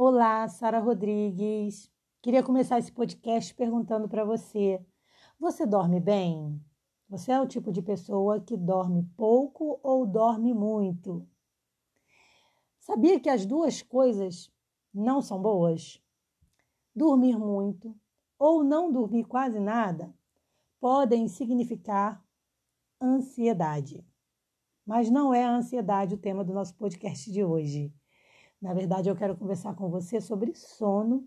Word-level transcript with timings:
Olá, 0.00 0.46
Sara 0.46 0.78
Rodrigues. 0.78 1.90
Queria 2.22 2.40
começar 2.40 2.78
esse 2.78 2.92
podcast 2.92 3.52
perguntando 3.52 4.08
para 4.08 4.24
você: 4.24 4.80
você 5.40 5.66
dorme 5.66 5.98
bem? 5.98 6.64
Você 7.08 7.32
é 7.32 7.40
o 7.40 7.48
tipo 7.48 7.72
de 7.72 7.82
pessoa 7.82 8.40
que 8.40 8.56
dorme 8.56 9.02
pouco 9.16 9.80
ou 9.82 10.06
dorme 10.06 10.54
muito? 10.54 11.28
Sabia 12.78 13.18
que 13.18 13.28
as 13.28 13.44
duas 13.44 13.82
coisas 13.82 14.48
não 14.94 15.20
são 15.20 15.42
boas? 15.42 16.00
Dormir 16.94 17.36
muito 17.36 17.92
ou 18.38 18.62
não 18.62 18.92
dormir 18.92 19.24
quase 19.24 19.58
nada 19.58 20.14
podem 20.78 21.26
significar 21.26 22.24
ansiedade. 23.02 24.06
Mas 24.86 25.10
não 25.10 25.34
é 25.34 25.42
a 25.42 25.56
ansiedade 25.56 26.14
o 26.14 26.18
tema 26.18 26.44
do 26.44 26.54
nosso 26.54 26.76
podcast 26.76 27.32
de 27.32 27.42
hoje. 27.42 27.92
Na 28.60 28.74
verdade, 28.74 29.08
eu 29.08 29.14
quero 29.14 29.36
conversar 29.36 29.74
com 29.76 29.88
você 29.88 30.20
sobre 30.20 30.52
sono 30.54 31.24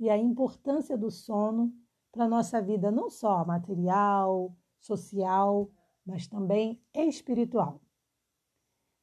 e 0.00 0.08
a 0.08 0.16
importância 0.16 0.96
do 0.96 1.10
sono 1.10 1.70
para 2.10 2.24
a 2.24 2.28
nossa 2.28 2.62
vida, 2.62 2.90
não 2.90 3.10
só 3.10 3.44
material, 3.44 4.56
social, 4.80 5.70
mas 6.04 6.26
também 6.26 6.82
espiritual. 6.94 7.80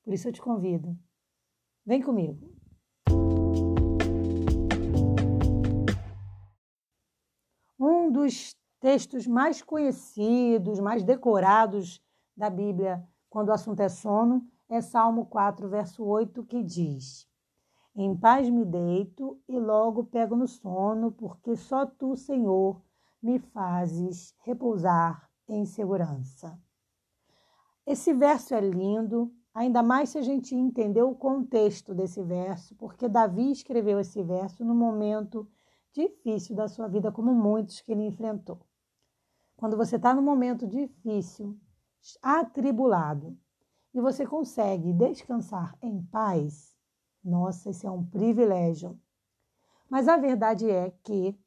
Por 0.04 0.14
isso 0.14 0.28
eu 0.28 0.34
te 0.34 0.42
convido. 0.42 0.98
Vem 1.86 2.02
comigo. 2.02 2.52
Um 7.80 8.12
dos 8.12 8.56
textos 8.80 9.28
mais 9.28 9.62
conhecidos, 9.62 10.80
mais 10.80 11.04
decorados 11.04 12.02
da 12.36 12.50
Bíblia, 12.50 13.08
quando 13.30 13.50
o 13.50 13.54
assunto 13.54 13.80
é 13.82 13.90
sono, 13.90 14.46
é 14.68 14.82
Salmo 14.82 15.28
4, 15.28 15.70
verso 15.70 16.04
8, 16.04 16.44
que 16.44 16.64
diz: 16.64 17.29
em 18.04 18.16
paz 18.16 18.50
me 18.50 18.64
deito 18.64 19.42
e 19.48 19.60
logo 19.60 20.06
pego 20.06 20.36
no 20.36 20.48
sono, 20.48 21.12
porque 21.12 21.56
só 21.56 21.86
tu, 21.86 22.16
Senhor, 22.16 22.82
me 23.22 23.40
fazes 23.40 24.34
repousar 24.44 25.30
em 25.48 25.66
segurança. 25.66 26.58
Esse 27.86 28.14
verso 28.14 28.54
é 28.54 28.62
lindo, 28.62 29.34
ainda 29.54 29.84
mais 29.84 30.10
se 30.10 30.18
a 30.18 30.22
gente 30.22 30.56
entender 30.56 31.02
o 31.02 31.16
contexto 31.16 31.94
desse 31.94 32.24
verso, 32.24 32.76
porque 32.76 33.10
Davi 33.10 33.52
escreveu 33.52 34.00
esse 34.00 34.24
verso 34.24 34.64
no 34.64 34.76
momento 34.76 35.50
difícil 35.92 36.56
da 36.56 36.68
sua 36.68 36.88
vida, 36.88 37.12
como 37.12 37.34
muitos 37.34 37.82
que 37.82 37.92
ele 37.92 38.06
enfrentou. 38.06 38.62
Quando 39.58 39.76
você 39.76 39.98
está 39.98 40.14
num 40.14 40.22
momento 40.22 40.66
difícil, 40.66 41.60
atribulado, 42.22 43.38
e 43.94 44.00
você 44.00 44.26
consegue 44.26 44.94
descansar 44.94 45.76
em 45.82 46.02
paz, 46.04 46.79
nossa, 47.24 47.70
isso 47.70 47.86
é 47.86 47.92
um 47.92 48.06
privilégio. 48.06 49.00
Mas 49.90 50.08
a 50.08 50.18
verdade 50.18 50.70
é 50.70 50.92
que 51.04 51.38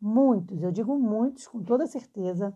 muitos, 0.00 0.62
eu 0.62 0.70
digo 0.70 0.98
muitos 0.98 1.46
com 1.46 1.62
toda 1.62 1.86
certeza, 1.86 2.54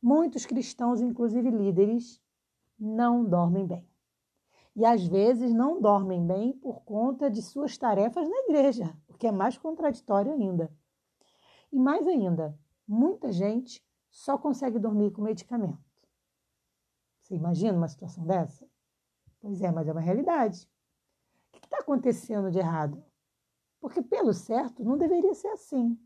muitos 0.00 0.46
cristãos, 0.46 1.00
inclusive 1.00 1.50
líderes, 1.50 2.20
não 2.78 3.24
dormem 3.24 3.66
bem. 3.66 3.88
E 4.76 4.84
às 4.84 5.06
vezes 5.06 5.54
não 5.54 5.80
dormem 5.80 6.26
bem 6.26 6.52
por 6.58 6.82
conta 6.82 7.30
de 7.30 7.40
suas 7.40 7.78
tarefas 7.78 8.28
na 8.28 8.36
igreja, 8.40 8.96
o 9.08 9.14
que 9.14 9.26
é 9.26 9.32
mais 9.32 9.56
contraditório 9.56 10.32
ainda. 10.32 10.72
E 11.72 11.78
mais 11.78 12.06
ainda, 12.06 12.58
muita 12.86 13.32
gente 13.32 13.84
só 14.10 14.36
consegue 14.36 14.78
dormir 14.78 15.12
com 15.12 15.22
medicamento. 15.22 15.78
Você 17.22 17.34
imagina 17.34 17.78
uma 17.78 17.88
situação 17.88 18.26
dessa? 18.26 18.68
Pois 19.40 19.62
é, 19.62 19.70
mas 19.70 19.88
é 19.88 19.92
uma 19.92 20.00
realidade 20.00 20.68
que 21.60 21.66
está 21.66 21.78
acontecendo 21.78 22.50
de 22.50 22.58
errado? 22.58 23.02
Porque, 23.80 24.00
pelo 24.00 24.32
certo, 24.32 24.84
não 24.84 24.96
deveria 24.96 25.34
ser 25.34 25.48
assim. 25.48 25.98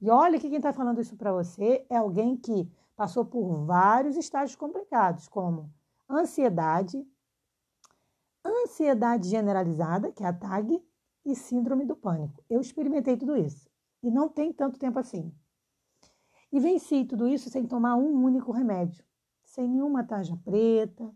E 0.00 0.10
olha 0.10 0.38
que 0.38 0.48
quem 0.48 0.58
está 0.58 0.72
falando 0.72 1.00
isso 1.00 1.16
para 1.16 1.32
você 1.32 1.86
é 1.88 1.96
alguém 1.96 2.36
que 2.36 2.70
passou 2.94 3.24
por 3.24 3.64
vários 3.64 4.16
estágios 4.16 4.56
complicados, 4.56 5.28
como 5.28 5.72
ansiedade, 6.08 7.06
ansiedade 8.44 9.28
generalizada, 9.28 10.12
que 10.12 10.22
é 10.22 10.26
a 10.26 10.32
TAG, 10.32 10.82
e 11.26 11.34
síndrome 11.34 11.84
do 11.84 11.96
pânico. 11.96 12.42
Eu 12.48 12.60
experimentei 12.60 13.16
tudo 13.16 13.36
isso 13.36 13.68
e 14.02 14.10
não 14.10 14.28
tem 14.28 14.52
tanto 14.52 14.78
tempo 14.78 14.98
assim. 14.98 15.34
E 16.52 16.60
venci 16.60 17.04
tudo 17.04 17.26
isso 17.26 17.50
sem 17.50 17.66
tomar 17.66 17.96
um 17.96 18.24
único 18.24 18.52
remédio, 18.52 19.04
sem 19.44 19.68
nenhuma 19.68 20.04
tarja 20.04 20.36
preta, 20.44 21.12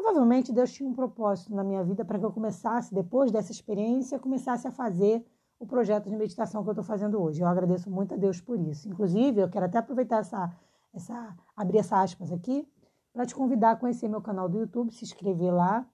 Provavelmente 0.00 0.50
Deus 0.50 0.72
tinha 0.72 0.88
um 0.88 0.94
propósito 0.94 1.54
na 1.54 1.62
minha 1.62 1.84
vida 1.84 2.06
para 2.06 2.18
que 2.18 2.24
eu 2.24 2.32
começasse, 2.32 2.94
depois 2.94 3.30
dessa 3.30 3.52
experiência, 3.52 4.18
começasse 4.18 4.66
a 4.66 4.70
fazer 4.70 5.22
o 5.58 5.66
projeto 5.66 6.08
de 6.08 6.16
meditação 6.16 6.62
que 6.62 6.70
eu 6.70 6.72
estou 6.72 6.82
fazendo 6.82 7.20
hoje. 7.20 7.42
Eu 7.42 7.46
agradeço 7.46 7.90
muito 7.90 8.14
a 8.14 8.16
Deus 8.16 8.40
por 8.40 8.58
isso. 8.58 8.88
Inclusive, 8.88 9.42
eu 9.42 9.50
quero 9.50 9.66
até 9.66 9.76
aproveitar 9.76 10.20
essa, 10.20 10.56
essa 10.94 11.36
abrir 11.54 11.80
essa 11.80 12.00
aspas 12.00 12.32
aqui 12.32 12.66
para 13.12 13.26
te 13.26 13.34
convidar 13.34 13.72
a 13.72 13.76
conhecer 13.76 14.08
meu 14.08 14.22
canal 14.22 14.48
do 14.48 14.60
YouTube, 14.60 14.90
se 14.90 15.04
inscrever 15.04 15.52
lá 15.52 15.86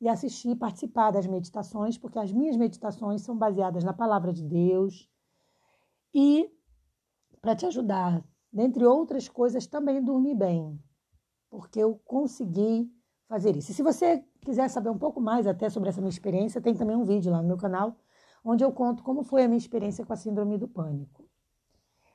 e 0.00 0.08
assistir 0.08 0.50
e 0.50 0.56
participar 0.56 1.12
das 1.12 1.28
meditações, 1.28 1.96
porque 1.96 2.18
as 2.18 2.32
minhas 2.32 2.56
meditações 2.56 3.22
são 3.22 3.38
baseadas 3.38 3.84
na 3.84 3.92
palavra 3.92 4.32
de 4.32 4.42
Deus 4.42 5.08
e 6.12 6.50
para 7.40 7.54
te 7.54 7.66
ajudar, 7.66 8.20
dentre 8.52 8.84
outras 8.84 9.28
coisas, 9.28 9.64
também 9.64 10.02
dormir 10.02 10.34
bem, 10.34 10.76
porque 11.48 11.78
eu 11.78 11.94
consegui 12.04 12.92
fazer 13.28 13.56
isso. 13.56 13.70
E 13.70 13.74
se 13.74 13.82
você 13.82 14.24
quiser 14.40 14.68
saber 14.68 14.90
um 14.90 14.98
pouco 14.98 15.20
mais 15.20 15.46
até 15.46 15.68
sobre 15.70 15.88
essa 15.88 16.00
minha 16.00 16.10
experiência, 16.10 16.60
tem 16.60 16.74
também 16.74 16.96
um 16.96 17.04
vídeo 17.04 17.32
lá 17.32 17.40
no 17.40 17.48
meu 17.48 17.56
canal 17.56 17.96
onde 18.44 18.62
eu 18.62 18.70
conto 18.70 19.02
como 19.02 19.24
foi 19.24 19.44
a 19.44 19.48
minha 19.48 19.58
experiência 19.58 20.04
com 20.04 20.12
a 20.12 20.16
síndrome 20.16 20.58
do 20.58 20.68
pânico. 20.68 21.24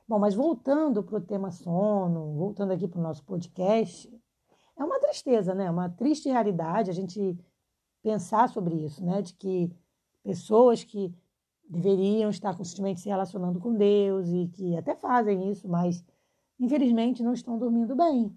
Bom, 0.06 0.18
mas 0.18 0.34
voltando 0.34 1.02
para 1.02 1.16
o 1.16 1.20
tema 1.20 1.50
sono, 1.50 2.34
voltando 2.34 2.72
aqui 2.72 2.86
para 2.86 3.00
o 3.00 3.02
nosso 3.02 3.24
podcast, 3.24 4.08
é 4.76 4.84
uma 4.84 5.00
tristeza, 5.00 5.54
né? 5.54 5.70
Uma 5.70 5.88
triste 5.88 6.28
realidade 6.28 6.90
a 6.90 6.94
gente 6.94 7.38
pensar 8.02 8.48
sobre 8.48 8.74
isso, 8.76 9.04
né? 9.04 9.22
De 9.22 9.34
que 9.34 9.72
pessoas 10.22 10.84
que 10.84 11.14
deveriam 11.68 12.30
estar 12.30 12.56
constantemente 12.56 13.00
se 13.00 13.08
relacionando 13.08 13.60
com 13.60 13.74
Deus 13.74 14.28
e 14.28 14.48
que 14.48 14.76
até 14.76 14.94
fazem 14.94 15.50
isso, 15.50 15.68
mas 15.68 16.04
infelizmente 16.58 17.22
não 17.22 17.32
estão 17.32 17.58
dormindo 17.58 17.94
bem. 17.94 18.36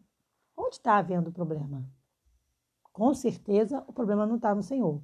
Onde 0.55 0.75
está 0.75 0.97
havendo 0.97 1.31
problema? 1.31 1.83
Com 2.93 3.13
certeza 3.13 3.83
o 3.87 3.91
problema 3.91 4.25
não 4.25 4.35
está 4.35 4.53
no 4.53 4.61
Senhor. 4.61 5.01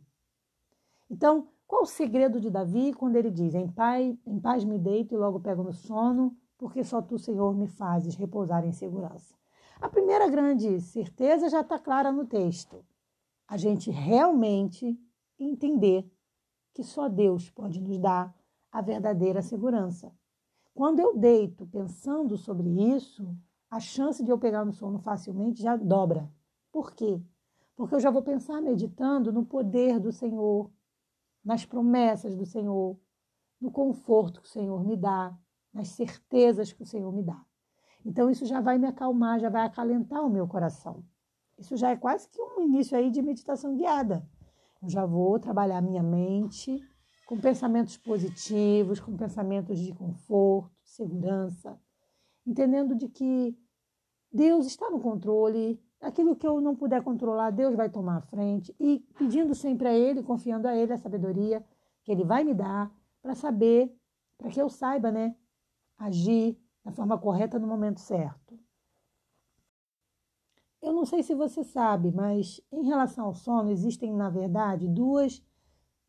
Então, 1.09 1.49
qual 1.67 1.81
o 1.81 1.87
segredo 1.87 2.39
de 2.39 2.49
Davi 2.49 2.93
quando 2.93 3.15
ele 3.15 3.31
diz: 3.31 3.55
Em 3.55 3.67
paz, 3.67 4.15
em 4.25 4.39
paz 4.39 4.63
me 4.63 4.77
deito 4.77 5.13
e 5.13 5.17
logo 5.17 5.39
pego 5.39 5.63
no 5.63 5.73
sono, 5.73 6.37
porque 6.57 6.83
só 6.83 7.01
tu, 7.01 7.17
Senhor, 7.17 7.55
me 7.55 7.67
fazes 7.67 8.15
repousar 8.15 8.63
em 8.63 8.71
segurança? 8.71 9.35
A 9.81 9.89
primeira 9.89 10.29
grande 10.29 10.79
certeza 10.79 11.49
já 11.49 11.61
está 11.61 11.79
clara 11.79 12.11
no 12.11 12.25
texto. 12.25 12.85
A 13.47 13.57
gente 13.57 13.89
realmente 13.89 14.99
entender 15.39 16.07
que 16.73 16.83
só 16.83 17.09
Deus 17.09 17.49
pode 17.49 17.81
nos 17.81 17.97
dar 17.97 18.35
a 18.71 18.81
verdadeira 18.81 19.41
segurança. 19.41 20.13
Quando 20.75 20.99
eu 20.99 21.17
deito 21.17 21.65
pensando 21.65 22.37
sobre 22.37 22.69
isso, 22.93 23.35
a 23.69 23.79
chance 23.79 24.23
de 24.23 24.31
eu 24.31 24.37
pegar 24.37 24.63
no 24.63 24.73
sono 24.73 24.99
facilmente 24.99 25.61
já 25.61 25.75
dobra. 25.75 26.31
Por 26.71 26.93
quê? 26.93 27.21
Porque 27.79 27.95
eu 27.95 27.99
já 28.01 28.11
vou 28.11 28.21
pensar 28.21 28.61
meditando 28.61 29.31
no 29.31 29.45
poder 29.45 30.01
do 30.01 30.11
Senhor, 30.11 30.69
nas 31.41 31.65
promessas 31.65 32.35
do 32.35 32.45
Senhor, 32.45 32.99
no 33.57 33.71
conforto 33.71 34.41
que 34.41 34.47
o 34.47 34.51
Senhor 34.51 34.83
me 34.83 34.97
dá, 34.97 35.33
nas 35.73 35.87
certezas 35.87 36.73
que 36.73 36.83
o 36.83 36.85
Senhor 36.85 37.09
me 37.13 37.23
dá. 37.23 37.41
Então 38.05 38.29
isso 38.29 38.45
já 38.45 38.59
vai 38.59 38.77
me 38.77 38.85
acalmar, 38.85 39.39
já 39.39 39.49
vai 39.49 39.65
acalentar 39.65 40.21
o 40.25 40.29
meu 40.29 40.45
coração. 40.45 41.05
Isso 41.57 41.77
já 41.77 41.91
é 41.91 41.95
quase 41.95 42.27
que 42.27 42.41
um 42.41 42.63
início 42.63 42.97
aí 42.97 43.09
de 43.09 43.21
meditação 43.21 43.73
guiada. 43.73 44.27
Eu 44.83 44.89
já 44.89 45.05
vou 45.05 45.39
trabalhar 45.39 45.81
minha 45.81 46.03
mente 46.03 46.85
com 47.25 47.39
pensamentos 47.39 47.95
positivos, 47.95 48.99
com 48.99 49.15
pensamentos 49.15 49.79
de 49.79 49.93
conforto, 49.93 50.75
segurança, 50.83 51.79
entendendo 52.45 52.93
de 52.93 53.07
que 53.07 53.57
Deus 54.29 54.65
está 54.65 54.89
no 54.89 54.99
controle, 54.99 55.81
Aquilo 56.01 56.35
que 56.35 56.47
eu 56.47 56.61
não 56.61 56.75
puder 56.75 57.03
controlar, 57.03 57.51
Deus 57.51 57.75
vai 57.75 57.89
tomar 57.89 58.17
a 58.17 58.21
frente 58.21 58.73
e 58.79 58.99
pedindo 59.17 59.53
sempre 59.53 59.87
a 59.87 59.93
Ele, 59.93 60.23
confiando 60.23 60.67
a 60.67 60.75
Ele 60.75 60.93
a 60.93 60.97
sabedoria 60.97 61.63
que 62.03 62.11
Ele 62.11 62.23
vai 62.23 62.43
me 62.43 62.53
dar 62.53 62.89
para 63.21 63.35
saber, 63.35 63.93
para 64.37 64.49
que 64.49 64.61
eu 64.61 64.69
saiba, 64.69 65.11
né, 65.11 65.35
agir 65.97 66.57
da 66.83 66.91
forma 66.91 67.17
correta 67.17 67.59
no 67.59 67.67
momento 67.67 67.99
certo. 67.99 68.57
Eu 70.81 70.93
não 70.93 71.05
sei 71.05 71.21
se 71.21 71.35
você 71.35 71.63
sabe, 71.63 72.11
mas 72.11 72.61
em 72.71 72.85
relação 72.85 73.25
ao 73.25 73.35
sono 73.35 73.69
existem, 73.69 74.13
na 74.13 74.29
verdade, 74.29 74.87
duas 74.87 75.43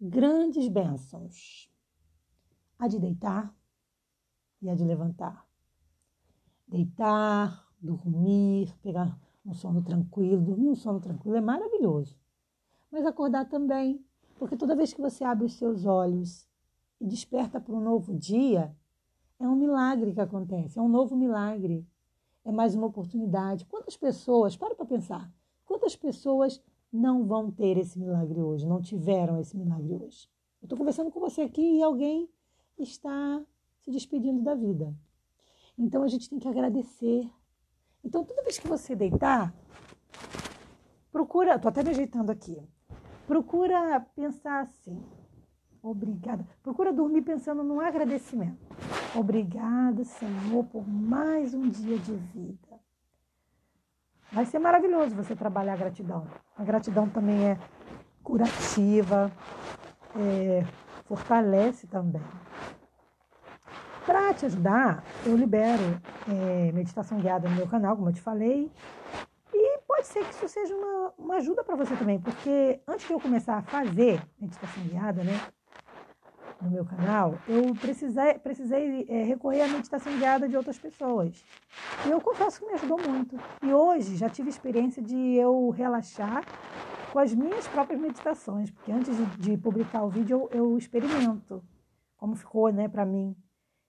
grandes 0.00 0.68
bênçãos: 0.68 1.68
a 2.78 2.86
de 2.86 3.00
deitar 3.00 3.52
e 4.62 4.70
a 4.70 4.74
de 4.76 4.84
levantar. 4.84 5.44
Deitar, 6.68 7.68
dormir, 7.80 8.72
pegar 8.80 9.18
um 9.44 9.54
sono 9.54 9.82
tranquilo. 9.82 10.42
Dormir 10.42 10.68
um 10.68 10.74
sono 10.74 11.00
tranquilo 11.00 11.36
é 11.36 11.40
maravilhoso. 11.40 12.16
Mas 12.90 13.06
acordar 13.06 13.48
também, 13.48 14.04
porque 14.38 14.56
toda 14.56 14.76
vez 14.76 14.92
que 14.92 15.00
você 15.00 15.24
abre 15.24 15.44
os 15.44 15.54
seus 15.54 15.84
olhos 15.84 16.48
e 17.00 17.06
desperta 17.06 17.60
para 17.60 17.74
um 17.74 17.80
novo 17.80 18.14
dia, 18.14 18.74
é 19.38 19.48
um 19.48 19.56
milagre 19.56 20.12
que 20.12 20.20
acontece, 20.20 20.78
é 20.78 20.82
um 20.82 20.88
novo 20.88 21.16
milagre. 21.16 21.86
É 22.44 22.52
mais 22.52 22.74
uma 22.74 22.86
oportunidade. 22.86 23.66
Quantas 23.66 23.96
pessoas, 23.96 24.56
para 24.56 24.74
para 24.74 24.86
pensar, 24.86 25.30
quantas 25.64 25.94
pessoas 25.94 26.62
não 26.92 27.24
vão 27.24 27.50
ter 27.50 27.76
esse 27.76 27.98
milagre 27.98 28.40
hoje, 28.40 28.66
não 28.66 28.80
tiveram 28.80 29.38
esse 29.38 29.56
milagre 29.56 29.94
hoje? 29.94 30.28
Eu 30.60 30.66
estou 30.66 30.76
conversando 30.76 31.10
com 31.10 31.20
você 31.20 31.42
aqui 31.42 31.78
e 31.78 31.82
alguém 31.82 32.28
está 32.78 33.42
se 33.80 33.90
despedindo 33.90 34.42
da 34.42 34.54
vida. 34.54 34.94
Então 35.78 36.02
a 36.02 36.08
gente 36.08 36.28
tem 36.28 36.38
que 36.38 36.48
agradecer. 36.48 37.30
Então 38.04 38.24
toda 38.24 38.42
vez 38.42 38.58
que 38.58 38.68
você 38.68 38.94
deitar, 38.96 39.52
procura, 41.12 41.56
estou 41.56 41.68
até 41.68 41.82
me 41.82 41.90
ajeitando 41.90 42.32
aqui, 42.32 42.60
procura 43.26 44.00
pensar 44.14 44.60
assim, 44.60 45.02
obrigada, 45.82 46.46
procura 46.62 46.92
dormir 46.92 47.22
pensando 47.22 47.62
no 47.62 47.80
agradecimento. 47.80 48.58
Obrigada, 49.14 50.04
Senhor, 50.04 50.64
por 50.64 50.86
mais 50.86 51.52
um 51.52 51.68
dia 51.68 51.98
de 51.98 52.14
vida. 52.14 52.80
Vai 54.32 54.46
ser 54.46 54.60
maravilhoso 54.60 55.16
você 55.16 55.34
trabalhar 55.34 55.72
a 55.72 55.76
gratidão. 55.76 56.26
A 56.56 56.62
gratidão 56.62 57.08
também 57.08 57.48
é 57.48 57.58
curativa, 58.22 59.30
é, 60.16 60.64
fortalece 61.06 61.88
também. 61.88 62.22
Para 64.06 64.32
te 64.34 64.46
ajudar, 64.46 65.04
eu 65.26 65.36
libero 65.36 66.00
é, 66.28 66.72
meditação 66.72 67.18
guiada 67.18 67.48
no 67.48 67.56
meu 67.56 67.66
canal, 67.66 67.96
como 67.96 68.08
eu 68.08 68.12
te 68.12 68.20
falei. 68.20 68.70
E 69.52 69.78
pode 69.86 70.06
ser 70.06 70.24
que 70.24 70.30
isso 70.30 70.48
seja 70.48 70.74
uma, 70.74 71.12
uma 71.18 71.36
ajuda 71.36 71.62
para 71.62 71.76
você 71.76 71.94
também, 71.96 72.18
porque 72.18 72.80
antes 72.88 73.06
de 73.06 73.12
eu 73.12 73.20
começar 73.20 73.58
a 73.58 73.62
fazer 73.62 74.22
meditação 74.40 74.82
guiada, 74.84 75.22
né, 75.22 75.38
no 76.62 76.70
meu 76.70 76.84
canal, 76.84 77.38
eu 77.48 77.74
precisei, 77.74 78.34
precisei 78.34 79.06
é, 79.08 79.22
recorrer 79.22 79.62
à 79.62 79.68
meditação 79.68 80.16
guiada 80.18 80.48
de 80.48 80.56
outras 80.56 80.78
pessoas. 80.78 81.44
E 82.06 82.10
eu 82.10 82.20
confesso 82.20 82.60
que 82.60 82.66
me 82.66 82.74
ajudou 82.74 82.98
muito. 82.98 83.38
E 83.62 83.72
hoje 83.72 84.16
já 84.16 84.28
tive 84.28 84.48
experiência 84.48 85.02
de 85.02 85.36
eu 85.36 85.70
relaxar 85.70 86.44
com 87.12 87.18
as 87.18 87.34
minhas 87.34 87.66
próprias 87.68 88.00
meditações, 88.00 88.70
porque 88.70 88.92
antes 88.92 89.16
de, 89.16 89.24
de 89.38 89.56
publicar 89.56 90.04
o 90.04 90.10
vídeo 90.10 90.48
eu, 90.52 90.60
eu 90.60 90.78
experimento 90.78 91.62
como 92.20 92.36
ficou, 92.36 92.70
né, 92.70 92.86
para 92.86 93.06
mim. 93.06 93.34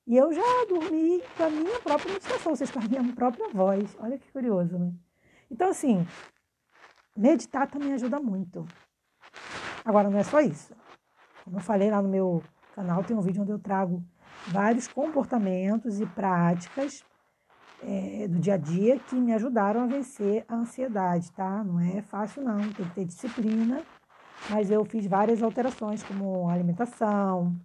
E 0.07 0.18
eu 0.18 0.33
já 0.33 0.65
dormi 0.68 1.21
com 1.38 1.44
a 1.44 1.50
minha 1.50 1.80
própria 1.80 2.13
meditação, 2.13 2.51
ou 2.51 2.56
seja, 2.56 2.74
com 2.74 2.80
a 2.80 2.83
minha 2.83 3.15
própria 3.15 3.50
voz. 3.50 3.95
Olha 4.00 4.18
que 4.18 4.31
curioso, 4.31 4.77
né? 4.77 4.92
Então, 5.50 5.69
assim, 5.69 6.06
meditar 7.15 7.69
também 7.69 7.94
ajuda 7.94 8.19
muito. 8.19 8.65
Agora, 9.86 10.09
não 10.09 10.18
é 10.18 10.24
só 10.24 10.39
isso. 10.39 10.74
Como 11.44 11.57
eu 11.57 11.62
falei 11.62 11.89
lá 11.89 12.01
no 12.01 12.09
meu 12.09 12.44
canal, 12.75 13.03
tem 13.03 13.15
um 13.15 13.21
vídeo 13.21 13.42
onde 13.42 13.51
eu 13.51 13.59
trago 13.59 14.03
vários 14.48 14.88
comportamentos 14.88 16.00
e 16.00 16.06
práticas 16.06 17.04
é, 17.83 18.27
do 18.27 18.39
dia 18.39 18.56
a 18.56 18.57
dia 18.57 19.00
que 19.00 19.15
me 19.15 19.33
ajudaram 19.33 19.81
a 19.81 19.88
vencer 19.88 20.45
a 20.47 20.56
ansiedade, 20.56 21.31
tá? 21.31 21.63
Não 21.63 21.80
é 21.80 22.01
fácil, 22.01 22.44
não. 22.44 22.59
Tem 22.59 22.86
que 22.86 22.95
ter 22.95 23.06
disciplina. 23.06 23.83
Mas 24.50 24.71
eu 24.71 24.83
fiz 24.86 25.06
várias 25.06 25.44
alterações, 25.44 26.01
como 26.04 26.50
alimentação, 26.50 27.56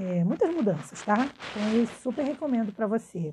é, 0.00 0.24
muitas 0.24 0.52
mudanças, 0.54 1.02
tá? 1.02 1.28
Então 1.50 1.72
eu 1.74 1.86
super 1.86 2.24
recomendo 2.24 2.72
para 2.72 2.86
você. 2.86 3.32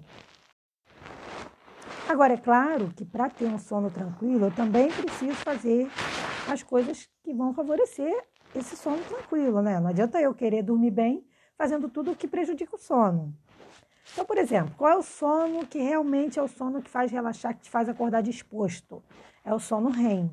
Agora, 2.07 2.33
é 2.33 2.37
claro 2.37 2.91
que 2.95 3.05
para 3.05 3.29
ter 3.29 3.45
um 3.45 3.57
sono 3.57 3.89
tranquilo, 3.89 4.45
eu 4.45 4.51
também 4.51 4.91
preciso 4.91 5.35
fazer 5.35 5.89
as 6.47 6.61
coisas 6.61 7.09
que 7.23 7.33
vão 7.33 7.53
favorecer 7.53 8.13
esse 8.55 8.75
sono 8.75 8.99
tranquilo, 9.03 9.61
né? 9.61 9.79
Não 9.79 9.87
adianta 9.87 10.21
eu 10.21 10.33
querer 10.33 10.63
dormir 10.63 10.91
bem 10.91 11.25
fazendo 11.57 11.89
tudo 11.89 12.11
o 12.11 12.15
que 12.15 12.27
prejudica 12.27 12.75
o 12.75 12.79
sono. 12.79 13.33
Então, 14.11 14.25
por 14.25 14.37
exemplo, 14.37 14.75
qual 14.77 14.91
é 14.91 14.97
o 14.97 15.01
sono 15.01 15.65
que 15.65 15.79
realmente 15.79 16.37
é 16.37 16.43
o 16.43 16.47
sono 16.47 16.81
que 16.81 16.89
faz 16.89 17.11
relaxar, 17.11 17.55
que 17.55 17.61
te 17.61 17.69
faz 17.69 17.89
acordar 17.89 18.21
disposto? 18.21 19.01
É 19.43 19.53
o 19.53 19.59
sono 19.59 19.89
REM. 19.89 20.31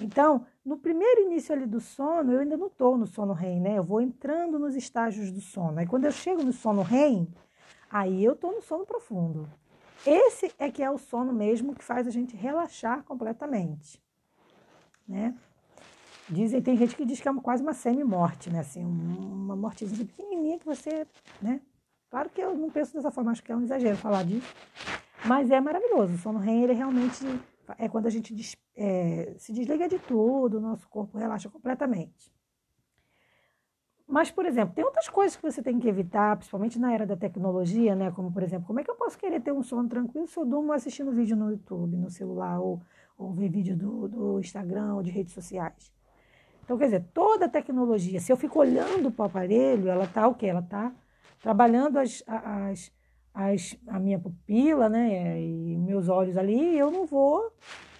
Então, 0.00 0.46
no 0.64 0.78
primeiro 0.78 1.22
início 1.22 1.54
ali 1.54 1.66
do 1.66 1.80
sono, 1.80 2.32
eu 2.32 2.40
ainda 2.40 2.56
não 2.56 2.68
estou 2.68 2.96
no 2.96 3.06
sono 3.06 3.32
REM, 3.32 3.60
né? 3.60 3.78
Eu 3.78 3.84
vou 3.84 4.00
entrando 4.00 4.58
nos 4.58 4.74
estágios 4.74 5.30
do 5.30 5.40
sono. 5.40 5.78
Aí 5.78 5.86
quando 5.86 6.06
eu 6.06 6.12
chego 6.12 6.42
no 6.42 6.52
sono 6.52 6.82
REM, 6.82 7.28
aí 7.90 8.24
eu 8.24 8.32
estou 8.32 8.52
no 8.52 8.62
sono 8.62 8.86
profundo. 8.86 9.48
Esse 10.06 10.50
é 10.58 10.70
que 10.70 10.82
é 10.82 10.90
o 10.90 10.96
sono 10.96 11.32
mesmo 11.32 11.74
que 11.74 11.84
faz 11.84 12.06
a 12.06 12.10
gente 12.10 12.34
relaxar 12.34 13.02
completamente, 13.04 14.02
né? 15.06 15.34
Dizem, 16.28 16.62
tem 16.62 16.76
gente 16.76 16.94
que 16.96 17.04
diz 17.04 17.20
que 17.20 17.28
é 17.28 17.34
quase 17.34 17.62
uma 17.62 17.74
semi-morte, 17.74 18.48
né? 18.50 18.60
Assim, 18.60 18.84
uma 18.84 19.56
mortezinha 19.56 20.06
pequenininha 20.06 20.58
que 20.58 20.64
você, 20.64 21.06
né? 21.42 21.60
Claro 22.08 22.30
que 22.30 22.40
eu 22.40 22.56
não 22.56 22.70
penso 22.70 22.94
dessa 22.94 23.10
forma, 23.10 23.32
acho 23.32 23.42
que 23.42 23.52
é 23.52 23.56
um 23.56 23.62
exagero 23.62 23.96
falar 23.96 24.24
disso. 24.24 24.46
Mas 25.24 25.50
é 25.50 25.60
maravilhoso. 25.60 26.14
O 26.14 26.18
sono 26.18 26.38
REM, 26.38 26.62
ele 26.62 26.72
realmente 26.72 27.24
é 27.78 27.88
quando 27.88 28.06
a 28.06 28.10
gente 28.10 28.34
des, 28.34 28.56
é, 28.76 29.34
se 29.38 29.52
desliga 29.52 29.88
de 29.88 29.98
tudo, 29.98 30.58
o 30.58 30.60
nosso 30.60 30.88
corpo 30.88 31.18
relaxa 31.18 31.48
completamente. 31.48 32.32
Mas, 34.10 34.28
por 34.28 34.44
exemplo, 34.44 34.74
tem 34.74 34.84
outras 34.84 35.08
coisas 35.08 35.36
que 35.36 35.42
você 35.42 35.62
tem 35.62 35.78
que 35.78 35.86
evitar, 35.88 36.36
principalmente 36.36 36.80
na 36.80 36.92
era 36.92 37.06
da 37.06 37.16
tecnologia, 37.16 37.94
né? 37.94 38.10
Como, 38.10 38.32
por 38.32 38.42
exemplo, 38.42 38.66
como 38.66 38.80
é 38.80 38.84
que 38.84 38.90
eu 38.90 38.96
posso 38.96 39.16
querer 39.16 39.40
ter 39.40 39.52
um 39.52 39.62
sono 39.62 39.88
tranquilo 39.88 40.26
se 40.26 40.36
eu 40.36 40.44
durmo 40.44 40.72
assistindo 40.72 41.12
vídeo 41.12 41.36
no 41.36 41.48
YouTube, 41.52 41.96
no 41.96 42.10
celular, 42.10 42.58
ou, 42.58 42.82
ou 43.16 43.32
ver 43.32 43.48
vídeo 43.48 43.76
do, 43.76 44.08
do 44.08 44.40
Instagram 44.40 44.96
ou 44.96 45.02
de 45.02 45.10
redes 45.10 45.32
sociais? 45.32 45.92
Então, 46.64 46.76
quer 46.76 46.86
dizer, 46.86 47.04
toda 47.14 47.46
a 47.46 47.48
tecnologia, 47.48 48.18
se 48.18 48.32
eu 48.32 48.36
fico 48.36 48.58
olhando 48.58 49.12
para 49.12 49.22
o 49.22 49.26
aparelho, 49.26 49.88
ela 49.88 50.04
está 50.04 50.26
o 50.26 50.34
quê? 50.34 50.46
Ela 50.46 50.60
está 50.60 50.92
trabalhando 51.40 51.96
as, 51.96 52.22
as, 52.26 52.92
as, 53.34 53.76
a 53.86 53.98
minha 53.98 54.18
pupila, 54.18 54.88
né, 54.88 55.40
e 55.40 55.76
meus 55.76 56.08
olhos 56.08 56.36
ali, 56.36 56.78
eu 56.78 56.90
não 56.90 57.06
vou 57.06 57.52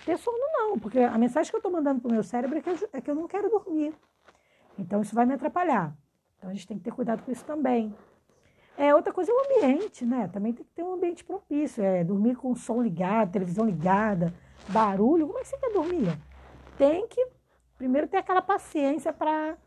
ter 0.05 0.19
sono 0.19 0.38
não, 0.53 0.79
porque 0.79 0.99
a 0.99 1.17
mensagem 1.19 1.50
que 1.50 1.56
eu 1.56 1.61
estou 1.61 1.73
mandando 1.73 2.00
para 2.00 2.09
o 2.09 2.12
meu 2.12 2.23
cérebro 2.23 2.59
é 2.59 2.62
que, 2.62 2.71
eu, 2.71 2.88
é 2.93 3.00
que 3.00 3.11
eu 3.11 3.15
não 3.15 3.29
quero 3.29 3.49
dormir. 3.49 3.94
Então 4.79 5.03
isso 5.03 5.15
vai 5.15 5.27
me 5.27 5.35
atrapalhar. 5.35 5.97
Então 6.38 6.50
a 6.50 6.55
gente 6.55 6.67
tem 6.67 6.79
que 6.79 6.85
ter 6.85 6.93
cuidado 6.93 7.23
com 7.23 7.31
isso 7.31 7.44
também. 7.44 7.94
É, 8.77 8.94
outra 8.94 9.12
coisa 9.12 9.31
é 9.31 9.35
o 9.35 9.44
ambiente, 9.44 10.06
né? 10.06 10.27
Também 10.29 10.55
tem 10.55 10.65
que 10.65 10.73
ter 10.73 10.82
um 10.82 10.94
ambiente 10.94 11.23
propício. 11.23 11.85
É 11.85 12.03
dormir 12.03 12.37
com 12.37 12.50
o 12.50 12.56
som 12.56 12.81
ligado, 12.81 13.33
televisão 13.33 13.67
ligada, 13.67 14.33
barulho. 14.69 15.26
Como 15.26 15.38
é 15.38 15.43
que 15.43 15.49
você 15.49 15.59
quer 15.59 15.71
dormir? 15.71 16.19
Tem 16.79 17.06
que 17.06 17.26
primeiro 17.76 18.09
ter 18.09 18.17
aquela 18.17 18.41
paciência 18.41 19.12
para 19.12 19.59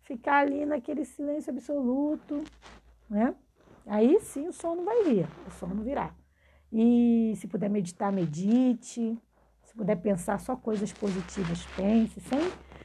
ficar 0.00 0.38
ali 0.38 0.64
naquele 0.64 1.04
silêncio 1.04 1.52
absoluto, 1.52 2.42
né? 3.08 3.34
Aí 3.86 4.18
sim 4.20 4.48
o 4.48 4.52
sono 4.52 4.84
vai 4.84 5.04
vir, 5.04 5.28
o 5.46 5.50
sono 5.50 5.82
virá. 5.82 6.14
E 6.72 7.34
se 7.36 7.46
puder 7.46 7.68
meditar, 7.68 8.12
medite. 8.12 9.16
Se 9.62 9.74
puder 9.74 9.96
pensar 9.96 10.40
só 10.40 10.56
coisas 10.56 10.92
positivas, 10.92 11.66
pense, 11.76 12.20
sem, 12.20 12.40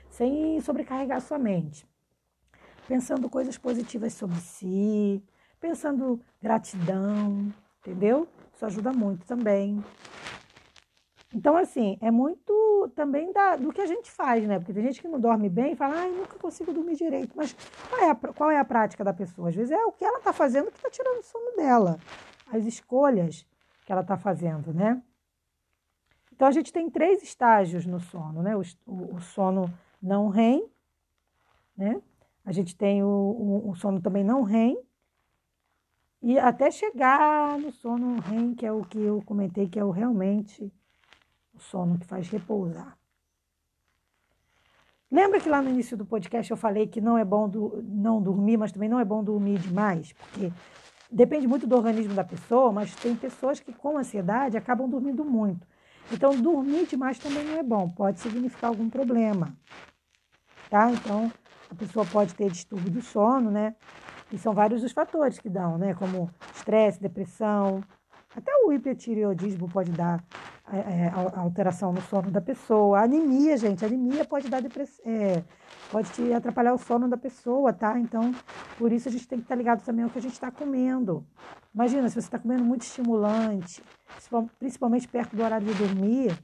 sem 0.09 0.61
sobrecarregar 0.61 1.21
sua 1.21 1.37
mente. 1.37 1.87
Pensando 2.87 3.29
coisas 3.29 3.57
positivas 3.57 4.13
sobre 4.13 4.37
si, 4.37 5.23
pensando 5.59 6.19
gratidão, 6.41 7.53
entendeu? 7.79 8.27
Isso 8.55 8.65
ajuda 8.65 8.91
muito 8.91 9.25
também. 9.25 9.83
Então, 11.33 11.55
assim, 11.55 11.97
é 12.01 12.09
muito 12.09 12.91
também 12.95 13.31
da, 13.31 13.55
do 13.55 13.71
que 13.71 13.81
a 13.81 13.85
gente 13.85 14.09
faz, 14.09 14.47
né? 14.47 14.57
Porque 14.57 14.73
tem 14.73 14.83
gente 14.83 14.99
que 14.99 15.07
não 15.07 15.19
dorme 15.19 15.47
bem 15.47 15.73
e 15.73 15.75
fala, 15.75 15.99
ai, 15.99 16.09
nunca 16.09 16.39
consigo 16.39 16.73
dormir 16.73 16.95
direito. 16.95 17.33
Mas 17.35 17.55
qual 17.87 18.01
é 18.01 18.09
a, 18.09 18.15
qual 18.15 18.51
é 18.51 18.57
a 18.57 18.65
prática 18.65 19.03
da 19.03 19.13
pessoa? 19.13 19.49
Às 19.49 19.55
vezes 19.55 19.71
é 19.71 19.85
o 19.85 19.91
que 19.91 20.03
ela 20.03 20.17
está 20.17 20.33
fazendo 20.33 20.71
que 20.71 20.77
está 20.77 20.89
tirando 20.89 21.19
o 21.19 21.23
sono 21.23 21.55
dela. 21.55 21.99
As 22.51 22.65
escolhas 22.65 23.45
que 23.85 23.91
ela 23.91 24.01
está 24.01 24.17
fazendo, 24.17 24.73
né? 24.73 25.01
Então, 26.33 26.47
a 26.47 26.51
gente 26.51 26.73
tem 26.73 26.89
três 26.89 27.21
estágios 27.21 27.85
no 27.85 27.99
sono, 27.99 28.41
né? 28.41 28.55
O, 28.55 28.61
o, 28.87 29.19
sono 29.19 29.71
não 30.01 30.29
REM, 30.29 30.67
né? 31.77 32.01
A 32.43 32.51
gente 32.51 32.75
tem 32.75 33.03
o, 33.03 33.07
o, 33.07 33.69
o 33.69 33.75
sono 33.75 34.01
também 34.01 34.23
não 34.23 34.41
REM, 34.41 34.81
e 36.21 36.37
até 36.37 36.69
chegar 36.71 37.57
no 37.59 37.71
sono 37.71 38.19
REM, 38.19 38.53
que 38.53 38.65
é 38.65 38.71
o 38.71 38.83
que 38.83 38.99
eu 38.99 39.21
comentei, 39.25 39.69
que 39.69 39.79
é 39.79 39.83
o 39.83 39.91
realmente 39.91 40.71
o 41.59 41.61
sono 41.61 41.99
que 41.99 42.05
faz 42.05 42.27
repousar. 42.29 42.97
Lembra 45.11 45.39
que 45.39 45.49
lá 45.49 45.61
no 45.61 45.69
início 45.69 45.97
do 45.97 46.05
podcast 46.05 46.49
eu 46.49 46.57
falei 46.57 46.87
que 46.87 47.01
não 47.01 47.17
é 47.17 47.25
bom 47.25 47.49
do, 47.49 47.83
não 47.83 48.21
dormir, 48.21 48.57
mas 48.57 48.71
também 48.71 48.87
não 48.87 48.99
é 48.99 49.05
bom 49.05 49.23
dormir 49.23 49.59
demais, 49.59 50.13
porque 50.13 50.51
depende 51.11 51.47
muito 51.47 51.67
do 51.67 51.75
organismo 51.75 52.13
da 52.13 52.23
pessoa, 52.23 52.71
mas 52.71 52.95
tem 52.95 53.15
pessoas 53.15 53.59
que 53.59 53.73
com 53.73 53.97
ansiedade 53.97 54.55
acabam 54.55 54.87
dormindo 54.87 55.25
muito. 55.25 55.67
Então, 56.11 56.39
dormir 56.39 56.85
demais 56.87 57.19
também 57.19 57.43
não 57.43 57.57
é 57.57 57.63
bom, 57.63 57.89
pode 57.89 58.19
significar 58.19 58.69
algum 58.69 58.89
problema, 58.89 59.53
tá? 60.69 60.91
Então, 60.91 61.31
a 61.69 61.75
pessoa 61.75 62.05
pode 62.05 62.33
ter 62.35 62.49
distúrbio 62.49 62.91
do 62.91 63.01
sono, 63.01 63.51
né? 63.51 63.75
E 64.31 64.37
são 64.37 64.53
vários 64.53 64.83
os 64.83 64.91
fatores 64.91 65.39
que 65.39 65.49
dão, 65.49 65.77
né? 65.77 65.95
Como 65.95 66.29
estresse, 66.53 67.01
depressão, 67.01 67.83
Até 68.35 68.51
o 68.63 68.71
hipertireoidismo 68.71 69.67
pode 69.67 69.91
dar 69.91 70.23
é, 70.71 71.11
alteração 71.35 71.91
no 71.91 72.01
sono 72.01 72.29
da 72.29 72.39
pessoa. 72.39 73.01
Anemia, 73.01 73.57
gente, 73.57 73.83
anemia 73.83 74.23
pode 74.23 74.47
dar 74.49 74.61
é, 75.03 75.43
pode 75.91 76.11
te 76.11 76.31
atrapalhar 76.31 76.73
o 76.73 76.77
sono 76.77 77.07
da 77.07 77.17
pessoa, 77.17 77.73
tá? 77.73 77.99
Então, 77.99 78.33
por 78.77 78.91
isso 78.91 79.09
a 79.09 79.11
gente 79.11 79.27
tem 79.27 79.39
que 79.39 79.45
estar 79.45 79.55
ligado 79.55 79.83
também 79.83 80.03
ao 80.03 80.11
que 80.11 80.19
a 80.19 80.21
gente 80.21 80.33
está 80.33 80.51
comendo. 80.51 81.25
Imagina, 81.73 82.07
se 82.07 82.15
você 82.15 82.19
está 82.19 82.37
comendo 82.37 82.63
muito 82.63 82.83
estimulante, 82.83 83.83
principalmente 84.59 85.07
perto 85.07 85.35
do 85.35 85.43
horário 85.43 85.65
de 85.65 85.73
dormir, 85.73 86.37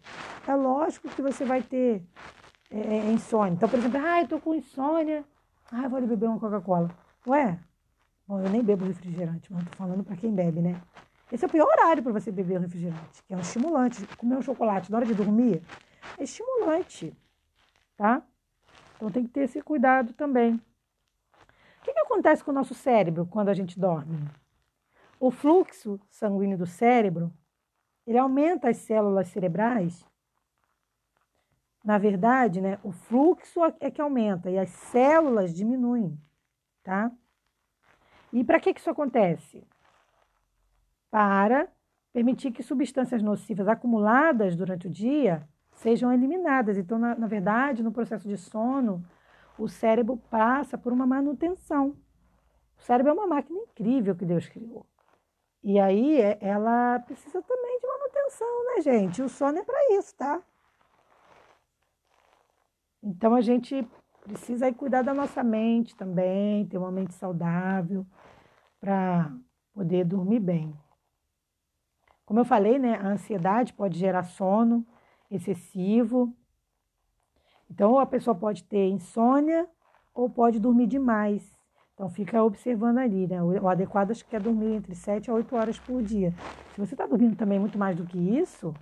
é 0.47 0.55
lógico 0.55 1.07
que 1.09 1.21
você 1.21 1.45
vai 1.45 1.61
ter 1.61 2.03
insônia. 3.13 3.53
Então, 3.53 3.69
por 3.69 3.77
exemplo, 3.77 4.01
ah, 4.03 4.21
eu 4.21 4.27
tô 4.27 4.39
com 4.39 4.55
insônia, 4.55 5.23
ah, 5.71 5.87
vou 5.87 5.97
ali 5.97 6.07
beber 6.07 6.29
uma 6.29 6.39
Coca-Cola. 6.39 6.89
Ué, 7.27 7.59
bom, 8.27 8.39
eu 8.41 8.49
nem 8.49 8.63
bebo 8.63 8.85
refrigerante, 8.85 9.53
mas 9.53 9.63
tô 9.65 9.75
falando 9.75 10.03
para 10.03 10.15
quem 10.15 10.33
bebe, 10.33 10.61
né? 10.61 10.81
Esse 11.32 11.44
é 11.44 11.48
o 11.48 11.51
pior 11.51 11.67
horário 11.67 12.03
para 12.03 12.12
você 12.12 12.32
beber 12.32 12.60
refrigerante, 12.60 13.24
que 13.24 13.34
é 13.34 13.38
um 13.38 13.41
estimulante. 13.41 14.05
Comer 14.15 14.38
um 14.38 14.41
chocolate 14.41 14.91
na 14.91 14.98
hora 14.98 15.05
de 15.05 15.13
dormir 15.13 15.62
é 16.17 16.24
estimulante, 16.24 17.15
tá? 17.98 18.22
Então 18.96 19.10
tem 19.10 19.24
que 19.24 19.29
ter 19.32 19.41
esse 19.41 19.62
cuidado 19.62 20.13
também. 20.13 20.55
O 20.55 21.84
que, 21.84 21.94
que 21.94 22.00
acontece 22.00 22.44
com 22.44 22.51
o 22.51 22.53
nosso 22.53 22.74
cérebro 22.74 23.25
quando 23.25 23.50
a 23.50 23.53
gente 23.53 23.79
dorme? 23.79 24.17
O 25.20 25.32
fluxo 25.32 26.00
sanguíneo 26.10 26.58
do 26.58 26.65
cérebro, 26.65 27.34
ele 28.05 28.17
aumenta 28.17 28.70
as 28.70 28.77
células 28.77 29.27
cerebrais. 29.27 30.05
Na 31.84 31.98
verdade, 31.98 32.62
né, 32.62 32.79
o 32.84 32.91
fluxo 32.91 33.62
é 33.79 33.89
que 33.89 34.01
aumenta 34.01 34.50
e 34.50 34.58
as 34.58 34.70
células 34.70 35.53
diminuem, 35.53 36.20
tá? 36.84 37.12
E 38.32 38.44
para 38.44 38.60
que, 38.60 38.74
que 38.74 38.79
isso 38.79 38.89
acontece? 38.89 39.65
Para 41.09 41.67
permitir 42.13 42.51
que 42.51 42.63
substâncias 42.63 43.21
nocivas 43.21 43.67
acumuladas 43.67 44.55
durante 44.55 44.88
o 44.88 44.89
dia 44.89 45.47
sejam 45.74 46.12
eliminadas. 46.12 46.77
Então, 46.77 46.97
na, 46.97 47.15
na 47.15 47.27
verdade, 47.27 47.83
no 47.83 47.91
processo 47.91 48.27
de 48.27 48.38
sono, 48.38 49.03
o 49.57 49.67
cérebro 49.67 50.17
passa 50.29 50.77
por 50.77 50.91
uma 50.91 51.05
manutenção. 51.05 51.95
O 52.77 52.81
cérebro 52.81 53.12
é 53.12 53.13
uma 53.13 53.27
máquina 53.27 53.59
incrível 53.59 54.15
que 54.15 54.25
Deus 54.25 54.47
criou. 54.47 54.85
E 55.63 55.79
aí 55.79 56.21
é, 56.21 56.38
ela 56.41 57.00
precisa 57.00 57.41
também 57.41 57.79
de 57.79 57.88
manutenção, 57.88 58.65
né, 58.65 58.81
gente? 58.81 59.21
O 59.21 59.29
sono 59.29 59.57
é 59.57 59.63
para 59.63 59.97
isso, 59.97 60.15
tá? 60.15 60.41
Então 63.01 63.33
a 63.35 63.41
gente 63.41 63.88
precisa 64.21 64.65
aí 64.65 64.74
cuidar 64.74 65.01
da 65.01 65.13
nossa 65.13 65.43
mente 65.43 65.95
também, 65.95 66.65
ter 66.67 66.77
uma 66.77 66.91
mente 66.91 67.13
saudável 67.13 68.05
para 68.79 69.31
poder 69.74 70.05
dormir 70.05 70.39
bem. 70.39 70.74
Como 72.25 72.39
eu 72.39 72.46
falei, 72.46 72.79
né, 72.79 72.96
a 72.96 73.08
ansiedade 73.08 73.74
pode 73.74 74.00
gerar 74.00 74.24
sono 74.24 74.86
excessivo. 75.29 76.34
Então, 77.70 78.00
a 78.00 78.05
pessoa 78.05 78.36
pode 78.36 78.63
ter 78.63 78.89
insônia 78.89 79.67
ou 80.13 80.29
pode 80.29 80.60
dormir 80.60 80.88
demais. 80.88 81.55
Então, 81.94 82.10
fica 82.10 82.44
observando 82.44 82.98
ali, 82.98 83.27
né? 83.27 83.41
O 83.41 83.67
adequado 83.67 84.12
acho 84.12 84.25
que 84.25 84.36
é 84.36 84.39
dormir 84.39 84.75
entre 84.75 84.94
7 84.94 85.29
a 85.29 85.34
8 85.34 85.55
horas 85.55 85.79
por 85.79 86.03
dia. 86.03 86.34
Se 86.74 86.79
você 86.79 86.94
está 86.94 87.05
dormindo 87.05 87.36
também 87.38 87.58
muito 87.58 87.77
mais 87.77 87.96
do 87.96 88.05
que 88.05 88.17
isso, 88.17 88.74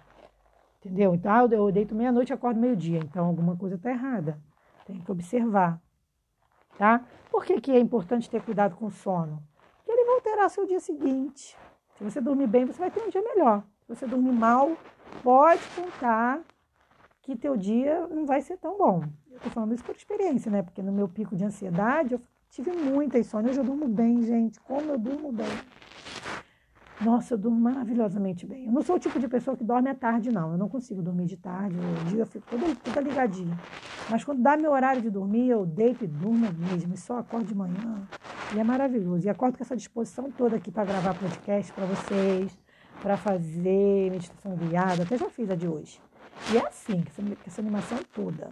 entendeu? 0.80 1.14
Então, 1.14 1.32
ah, 1.32 1.48
eu 1.52 1.72
deito 1.72 1.94
meia-noite 1.94 2.32
e 2.32 2.34
acordo 2.34 2.60
meio-dia. 2.60 3.00
Então, 3.00 3.28
alguma 3.28 3.56
coisa 3.56 3.76
está 3.76 3.92
errada. 3.92 4.40
Tem 4.86 5.00
que 5.00 5.12
observar, 5.12 5.80
tá? 6.78 7.06
Por 7.30 7.46
que, 7.46 7.62
que 7.62 7.72
é 7.72 7.80
importante 7.80 8.30
ter 8.30 8.42
cuidado 8.42 8.76
com 8.76 8.88
o 8.88 8.92
sono? 8.92 9.42
Porque 9.78 9.92
ele 9.92 10.06
vai 10.06 10.16
alterar 10.16 10.50
seu 10.50 10.66
dia 10.66 10.80
seguinte. 10.80 11.56
Se 12.04 12.12
você 12.12 12.20
dormir 12.20 12.48
bem, 12.48 12.66
você 12.66 12.78
vai 12.78 12.92
ter 12.92 13.02
um 13.02 13.10
dia 13.10 13.22
melhor. 13.22 13.64
Se 13.88 13.96
você 13.96 14.06
dormir 14.06 14.34
mal, 14.34 14.76
pode 15.24 15.62
contar 15.74 16.42
que 17.22 17.34
teu 17.34 17.56
dia 17.56 18.06
não 18.10 18.26
vai 18.26 18.42
ser 18.42 18.58
tão 18.58 18.78
bom. 18.78 19.06
Eu 19.32 19.40
tô 19.40 19.50
falando 19.50 19.74
isso 19.74 19.86
por 19.86 19.96
experiência, 19.96 20.52
né? 20.52 20.62
Porque 20.62 20.82
no 20.82 20.92
meu 20.92 21.08
pico 21.08 21.34
de 21.34 21.46
ansiedade, 21.46 22.16
eu 22.16 22.22
tive 22.50 22.74
muita 22.74 23.18
insônia. 23.18 23.52
Hoje 23.52 23.62
eu 23.62 23.64
durmo 23.64 23.88
bem, 23.88 24.22
gente. 24.22 24.60
Como 24.60 24.92
eu 24.92 24.98
durmo 24.98 25.32
bem. 25.32 25.48
Nossa, 27.00 27.36
eu 27.36 27.38
durmo 27.38 27.58
maravilhosamente 27.58 28.46
bem. 28.46 28.66
Eu 28.66 28.74
não 28.74 28.82
sou 28.82 28.98
o 28.98 29.00
tipo 29.00 29.18
de 29.18 29.30
pessoa 29.30 29.56
que 29.56 29.64
dorme 29.64 29.90
à 29.90 29.96
tarde, 29.96 30.30
não. 30.30 30.52
Eu 30.52 30.58
não 30.58 30.68
consigo 30.68 31.02
dormir 31.02 31.28
de 31.28 31.38
tarde. 31.38 31.78
O 31.78 32.06
dia 32.10 32.20
eu 32.20 32.28
fico 32.28 32.46
toda, 32.50 32.76
toda 32.84 33.00
ligadinha. 33.00 33.58
Mas 34.10 34.26
quando 34.26 34.42
dá 34.42 34.58
meu 34.58 34.74
horário 34.74 35.02
de 35.02 35.10
dormir, 35.10 35.48
eu 35.48 35.66
deito 35.66 36.04
e 36.04 36.08
durmo 36.08 36.50
mesmo. 36.52 36.96
E 36.96 36.98
só 36.98 37.20
acordo 37.20 37.46
de 37.46 37.56
manhã. 37.56 38.06
E 38.54 38.60
é 38.60 38.64
maravilhoso. 38.64 39.26
E 39.26 39.30
acordo 39.30 39.58
com 39.58 39.64
essa 39.64 39.76
disposição 39.76 40.30
toda 40.32 40.58
aqui 40.58 40.72
para 40.72 40.86
gravar 40.86 41.16
podcast 41.16 41.74
para 41.74 41.86
vocês, 41.86 42.56
para 43.02 43.18
fazer 43.18 44.12
meditação 44.12 44.56
guiada. 44.56 45.04
Até 45.04 45.18
já 45.18 45.30
fiz 45.30 45.50
a 45.50 45.56
de 45.56 45.68
hoje. 45.68 46.00
E 46.52 46.58
é 46.58 46.68
assim, 46.68 47.04
essa, 47.08 47.22
essa 47.48 47.62
animação 47.62 47.98
toda. 48.14 48.52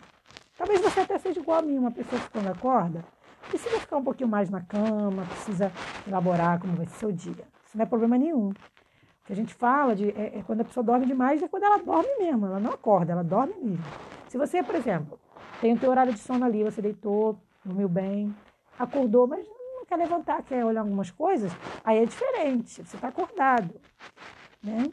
Talvez 0.58 0.82
você 0.82 1.02
até 1.02 1.20
seja 1.20 1.40
igual 1.40 1.60
a 1.60 1.62
mim, 1.62 1.78
uma 1.78 1.92
pessoa 1.92 2.20
que 2.20 2.30
quando 2.32 2.48
acorda, 2.48 3.06
precisa 3.48 3.80
ficar 3.80 3.98
um 3.98 4.04
pouquinho 4.04 4.30
mais 4.30 4.50
na 4.50 4.62
cama, 4.62 5.24
precisa 5.26 5.72
elaborar 6.08 6.60
como 6.60 6.76
vai 6.76 6.88
ser 6.88 6.96
seu 6.98 7.12
dia. 7.12 7.46
Isso 7.66 7.78
não 7.78 7.84
é 7.84 7.86
problema 7.88 8.18
nenhum. 8.18 8.50
O 8.50 9.26
que 9.26 9.34
a 9.34 9.36
gente 9.36 9.54
fala 9.54 9.96
de, 9.96 10.10
é, 10.10 10.40
é, 10.40 10.44
quando 10.46 10.62
a 10.62 10.66
pessoa 10.66 10.84
dorme 10.84 11.06
demais, 11.06 11.44
é 11.44 11.48
quando 11.48 11.64
ela 11.64 11.78
dorme 11.78 12.10
mesmo, 12.18 12.48
ela 12.48 12.60
não 12.60 12.72
acorda, 12.72 13.12
ela 13.12 13.24
dorme 13.24 13.54
mesmo. 13.62 13.84
Se 14.28 14.38
você, 14.38 14.64
por 14.64 14.74
exemplo, 14.74 15.20
tem 15.60 15.74
o 15.74 15.80
teu 15.80 15.92
horário 15.92 16.12
de 16.12 16.20
sono 16.20 16.44
ali, 16.44 16.64
você 16.64 16.82
deitou, 16.82 17.38
dormiu 17.64 17.88
bem, 17.88 18.36
acordou, 18.80 19.28
mas 19.28 19.46
quer 19.92 19.98
levantar, 19.98 20.42
quer 20.44 20.64
olhar 20.64 20.80
algumas 20.80 21.12
coisas, 21.12 21.52
aí 21.84 21.98
é 21.98 22.06
diferente, 22.06 22.76
você 22.76 22.96
está 22.96 23.10
acordado. 23.10 23.76
Né? 24.64 24.90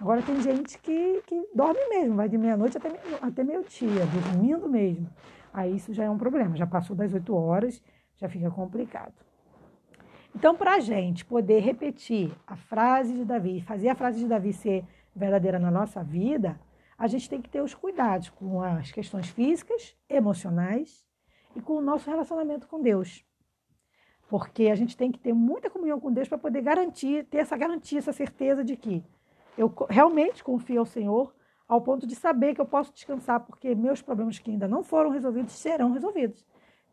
Agora 0.00 0.20
tem 0.22 0.40
gente 0.40 0.76
que, 0.78 1.22
que 1.24 1.48
dorme 1.54 1.78
mesmo, 1.88 2.16
vai 2.16 2.28
de 2.28 2.36
meia-noite 2.36 2.76
até, 2.76 2.90
até 3.22 3.44
meio-dia, 3.44 4.04
dormindo 4.06 4.68
mesmo. 4.68 5.08
Aí 5.54 5.76
isso 5.76 5.94
já 5.94 6.02
é 6.02 6.10
um 6.10 6.18
problema, 6.18 6.56
já 6.56 6.66
passou 6.66 6.96
das 6.96 7.14
8 7.14 7.32
horas, 7.32 7.80
já 8.16 8.28
fica 8.28 8.50
complicado. 8.50 9.14
Então, 10.34 10.56
para 10.56 10.74
a 10.74 10.80
gente 10.80 11.24
poder 11.24 11.60
repetir 11.60 12.32
a 12.44 12.56
frase 12.56 13.14
de 13.14 13.24
Davi, 13.24 13.60
fazer 13.60 13.88
a 13.88 13.94
frase 13.94 14.18
de 14.18 14.26
Davi 14.26 14.52
ser 14.52 14.84
verdadeira 15.14 15.60
na 15.60 15.70
nossa 15.70 16.02
vida, 16.02 16.58
a 16.98 17.06
gente 17.06 17.30
tem 17.30 17.40
que 17.40 17.48
ter 17.48 17.60
os 17.60 17.72
cuidados 17.72 18.30
com 18.30 18.60
as 18.60 18.90
questões 18.90 19.28
físicas, 19.28 19.96
emocionais 20.08 21.06
e 21.54 21.60
com 21.60 21.74
o 21.74 21.80
nosso 21.80 22.10
relacionamento 22.10 22.66
com 22.66 22.80
Deus. 22.82 23.24
Porque 24.30 24.68
a 24.68 24.76
gente 24.76 24.96
tem 24.96 25.10
que 25.10 25.18
ter 25.18 25.34
muita 25.34 25.68
comunhão 25.68 25.98
com 25.98 26.12
Deus 26.12 26.28
para 26.28 26.38
poder 26.38 26.62
garantir, 26.62 27.26
ter 27.26 27.38
essa 27.38 27.56
garantia, 27.56 27.98
essa 27.98 28.12
certeza 28.12 28.64
de 28.64 28.76
que 28.76 29.04
eu 29.58 29.74
realmente 29.90 30.44
confio 30.44 30.78
ao 30.78 30.86
Senhor 30.86 31.34
ao 31.68 31.80
ponto 31.80 32.06
de 32.06 32.14
saber 32.14 32.54
que 32.54 32.60
eu 32.60 32.66
posso 32.66 32.92
descansar, 32.92 33.40
porque 33.40 33.74
meus 33.74 34.00
problemas 34.00 34.38
que 34.38 34.50
ainda 34.50 34.68
não 34.68 34.82
foram 34.82 35.10
resolvidos 35.10 35.52
serão 35.54 35.92
resolvidos. 35.92 36.46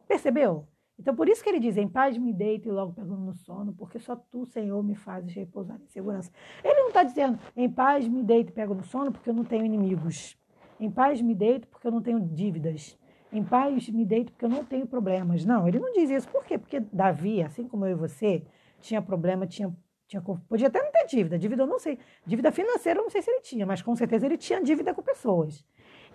Percebeu? 0.08 0.68
Então, 1.00 1.16
por 1.16 1.30
isso 1.30 1.44
que 1.44 1.50
ele 1.50 1.60
diz: 1.60 1.78
Em 1.78 1.88
paz 1.88 2.18
me 2.18 2.34
deito 2.34 2.68
e 2.68 2.72
logo 2.72 2.94
pego 2.94 3.16
no 3.16 3.34
sono, 3.34 3.74
porque 3.74 4.00
só 4.00 4.16
tu, 4.16 4.46
Senhor, 4.46 4.84
me 4.84 4.96
fazes 4.96 5.34
repousar 5.34 5.80
em 5.80 5.88
segurança. 5.88 6.32
Ele 6.64 6.80
não 6.82 6.88
está 6.88 7.04
dizendo: 7.04 7.40
Em 7.56 7.70
paz 7.70 8.08
me 8.08 8.24
deito 8.24 8.52
e 8.52 8.54
pego 8.54 8.74
no 8.74 8.84
sono, 8.84 9.12
porque 9.12 9.30
eu 9.30 9.34
não 9.34 9.44
tenho 9.44 9.64
inimigos. 9.64 10.36
Em 10.80 10.90
paz 10.90 11.22
me 11.22 11.36
deito, 11.36 11.68
porque 11.68 11.88
eu 11.88 11.92
não 11.92 12.02
tenho 12.02 12.20
dívidas. 12.20 12.98
Em 13.32 13.44
paz 13.44 13.90
me 13.90 14.06
deito, 14.06 14.32
porque 14.32 14.46
eu 14.46 14.50
não 14.50 14.64
tenho 14.64 14.88
problemas. 14.88 15.44
Não, 15.44 15.68
ele 15.68 15.80
não 15.80 15.92
diz 15.92 16.10
isso. 16.10 16.28
Por 16.30 16.46
quê? 16.46 16.58
Porque 16.58 16.80
Davi, 16.80 17.42
assim 17.42 17.68
como 17.68 17.86
eu 17.86 17.92
e 17.92 17.96
você, 17.96 18.44
tinha 18.80 19.02
problema, 19.02 19.46
tinha, 19.46 19.76
tinha 20.08 20.22
podia 20.22 20.68
até 20.68 20.82
não 20.82 20.92
ter 20.92 21.06
dívida. 21.06 21.38
Dívida 21.38 21.64
eu 21.64 21.68
não 21.68 21.80
sei. 21.80 22.00
Dívida 22.26 22.52
financeira 22.52 23.00
eu 23.00 23.04
não 23.04 23.10
sei 23.10 23.22
se 23.22 23.30
ele 23.30 23.42
tinha, 23.42 23.66
mas 23.66 23.82
com 23.82 23.96
certeza 23.96 24.26
ele 24.26 24.38
tinha 24.38 24.62
dívida 24.62 24.94
com 24.94 25.02
pessoas. 25.02 25.66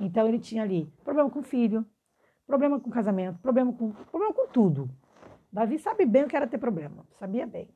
Então 0.00 0.26
ele 0.26 0.38
tinha 0.38 0.62
ali 0.62 0.90
problema 1.04 1.28
com 1.28 1.42
filho, 1.42 1.84
problema 2.46 2.80
com 2.80 2.90
casamento, 2.90 3.38
problema 3.40 3.72
com, 3.72 3.92
problema 3.92 4.32
com 4.32 4.46
tudo. 4.48 4.90
Davi 5.52 5.78
sabe 5.78 6.06
bem 6.06 6.24
o 6.24 6.28
que 6.28 6.36
era 6.36 6.46
ter 6.46 6.58
problema, 6.58 7.06
sabia 7.18 7.46
bem. 7.46 7.68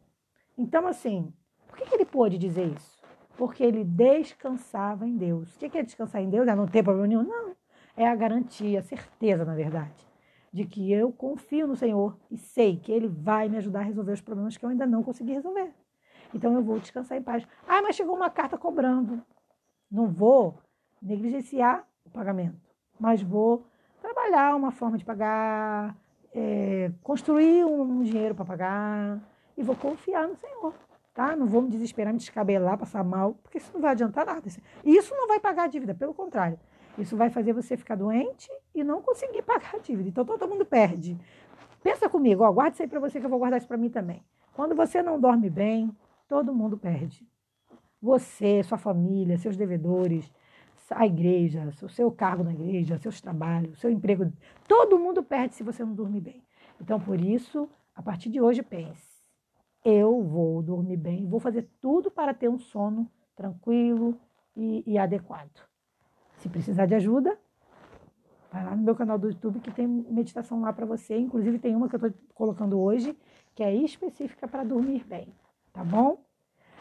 Então, 0.57 0.87
assim, 0.87 1.31
por 1.69 1.76
que, 1.76 1.85
que 1.85 1.95
ele 1.95 2.07
pôde 2.07 2.38
dizer 2.38 2.73
isso? 2.75 2.97
Porque 3.37 3.62
ele 3.62 3.85
descansava 3.85 5.07
em 5.07 5.14
Deus. 5.14 5.55
O 5.55 5.59
que 5.59 5.76
é 5.76 5.83
descansar 5.83 6.23
em 6.23 6.31
Deus? 6.31 6.49
É 6.49 6.55
não 6.55 6.66
ter 6.66 6.83
problema 6.83 7.07
nenhum? 7.07 7.23
Não. 7.23 7.55
É 7.97 8.07
a 8.07 8.15
garantia, 8.15 8.81
a 8.81 8.83
certeza, 8.83 9.45
na 9.45 9.55
verdade, 9.55 10.07
de 10.53 10.67
que 10.67 10.93
eu 10.93 11.11
confio 11.11 11.67
no 11.67 11.75
Senhor 11.75 12.17
e 12.31 12.37
sei 12.37 12.76
que 12.76 12.93
Ele 12.93 13.09
vai 13.09 13.49
me 13.49 13.57
ajudar 13.57 13.81
a 13.81 13.85
resolver 13.85 14.12
os 14.12 14.21
problemas 14.21 14.57
que 14.57 14.65
eu 14.65 14.69
ainda 14.69 14.87
não 14.87 15.03
consegui 15.03 15.33
resolver. 15.33 15.73
Então 16.35 16.53
eu 16.53 16.62
vou 16.62 16.79
descansar 16.79 17.17
em 17.17 17.23
paz. 17.23 17.47
Ah, 17.67 17.81
mas 17.81 17.97
chegou 17.97 18.15
uma 18.15 18.29
carta 18.29 18.59
cobrando. 18.59 19.23
Não 19.91 20.09
vou 20.09 20.59
negligenciar 21.00 21.87
o 22.05 22.11
pagamento, 22.11 22.61
mas 22.99 23.23
vou 23.23 23.67
trabalhar 24.00 24.55
uma 24.55 24.71
forma 24.71 24.99
de 24.99 25.05
pagar, 25.05 25.97
é, 26.35 26.91
construir 27.03 27.65
um, 27.65 28.03
dinheiro 28.03 28.35
para 28.35 28.45
pagar 28.45 29.21
e 29.57 29.62
vou 29.62 29.76
confiar 29.76 30.29
no 30.29 30.37
Senhor. 30.37 30.75
Tá? 31.15 31.35
Não 31.35 31.47
vou 31.47 31.62
me 31.62 31.71
desesperar, 31.71 32.12
me 32.12 32.19
descabelar, 32.19 32.76
passar 32.76 33.03
mal, 33.03 33.35
porque 33.43 33.57
isso 33.57 33.71
não 33.73 33.81
vai 33.81 33.93
adiantar 33.93 34.26
nada. 34.26 34.47
Isso 34.85 35.15
não 35.15 35.26
vai 35.26 35.41
pagar 35.41 35.65
a 35.65 35.67
dívida, 35.67 35.95
pelo 35.95 36.12
contrário. 36.12 36.59
Isso 36.99 37.17
vai 37.17 37.31
fazer 37.31 37.53
você 37.53 37.76
ficar 37.76 37.95
doente 37.95 38.50
e 38.75 38.83
não 38.83 39.03
conseguir 39.03 39.43
pagar 39.43 39.76
a 39.76 39.79
dívida. 39.79 40.09
Então 40.09 40.25
todo 40.25 40.49
mundo 40.49 40.65
perde. 40.65 41.19
Pensa 41.83 42.09
comigo, 42.09 42.43
ó, 42.43 42.50
guarda 42.53 42.73
isso 42.73 42.83
aí 42.83 42.88
para 42.88 43.00
você 43.00 43.21
que 43.21 43.26
eu 43.26 43.31
vou 43.31 43.38
guardar 43.38 43.59
isso 43.59 43.69
para 43.69 43.76
mim 43.76 43.91
também. 43.91 44.23
Quando 44.55 44.75
você 44.75 45.03
não 45.03 45.21
dorme 45.21 45.50
bem, 45.50 45.95
todo 46.29 46.55
mundo 46.55 46.76
perde. 46.79 47.26
você, 48.00 48.62
sua 48.62 48.79
família, 48.79 49.38
seus 49.38 49.57
devedores, 49.57 50.31
a 50.91 51.07
igreja, 51.07 51.69
o 51.83 51.88
seu 51.88 52.11
cargo 52.11 52.45
na 52.45 52.53
igreja, 52.53 52.99
seus 52.99 53.21
trabalhos, 53.21 53.79
seu 53.81 53.91
emprego. 53.91 54.33
Todo 54.69 54.99
mundo 54.99 55.23
perde 55.23 55.55
se 55.55 55.62
você 55.62 55.85
não 55.85 55.95
dormir 55.95 56.21
bem. 56.21 56.43
Então, 56.81 57.00
por 57.00 57.21
isso, 57.21 57.69
a 57.95 58.03
partir 58.03 58.29
de 58.31 58.41
hoje, 58.41 58.62
pense: 58.62 59.23
eu 59.85 60.23
vou 60.23 60.62
dormir 60.62 60.97
bem, 60.97 61.26
vou 61.26 61.41
fazer 61.41 61.69
tudo 61.81 62.11
para 62.11 62.35
ter 62.35 62.49
um 62.49 62.59
sono 62.59 63.11
tranquilo 63.35 64.19
e, 64.55 64.83
e 64.87 64.99
adequado. 64.99 65.61
Se 66.47 66.50
precisar 66.50 66.87
de 66.87 66.95
ajuda, 66.95 67.37
vai 68.53 68.65
lá 68.65 68.76
no 68.76 68.85
meu 68.85 68.95
canal 68.95 69.19
do 69.19 69.26
YouTube 69.26 69.59
que 69.59 69.73
tem 69.73 69.85
meditação 69.85 70.61
lá 70.61 70.73
para 70.73 70.87
você. 70.87 71.19
Inclusive, 71.19 71.59
tem 71.59 71.75
uma 71.75 71.88
que 71.88 71.97
eu 71.97 72.07
estou 72.07 72.15
colocando 72.35 72.79
hoje 72.79 73.19
que 73.53 73.65
é 73.65 73.75
específica 73.75 74.47
para 74.47 74.62
dormir 74.62 75.03
bem, 75.03 75.35
tá 75.73 75.83
bom? 75.83 76.25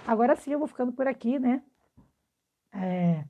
Agora 0.05 0.35
sim, 0.35 0.51
eu 0.51 0.59
vou 0.59 0.67
ficando 0.67 0.91
por 0.91 1.07
aqui, 1.07 1.39
né? 1.39 1.63
É, 2.71 3.25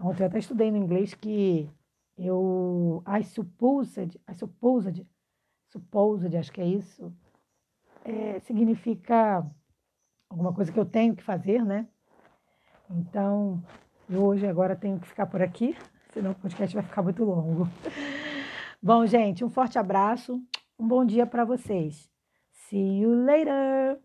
ontem 0.00 0.22
eu 0.22 0.28
até 0.28 0.38
estudei 0.38 0.70
no 0.70 0.76
inglês 0.76 1.14
que 1.14 1.68
eu 2.16 3.02
I 3.04 3.24
supposed, 3.24 4.14
I 4.30 4.34
supposed, 4.34 5.04
supposed, 5.66 6.36
acho 6.36 6.52
que 6.52 6.60
é 6.60 6.66
isso, 6.66 7.12
é, 8.04 8.38
significa 8.38 9.44
alguma 10.30 10.54
coisa 10.54 10.70
que 10.70 10.78
eu 10.78 10.86
tenho 10.86 11.16
que 11.16 11.24
fazer, 11.24 11.64
né? 11.64 11.88
Então, 12.88 13.60
eu 14.08 14.22
hoje 14.22 14.46
agora 14.46 14.76
tenho 14.76 14.98
que 14.98 15.06
ficar 15.08 15.26
por 15.26 15.42
aqui, 15.42 15.76
senão 16.12 16.32
o 16.32 16.34
podcast 16.34 16.74
vai 16.74 16.84
ficar 16.84 17.02
muito 17.02 17.24
longo. 17.24 17.68
Bom, 18.82 19.06
gente, 19.06 19.44
um 19.44 19.50
forte 19.50 19.78
abraço, 19.78 20.40
um 20.78 20.86
bom 20.86 21.04
dia 21.04 21.26
para 21.26 21.44
vocês. 21.44 22.10
See 22.52 23.00
you 23.00 23.24
later! 23.24 23.98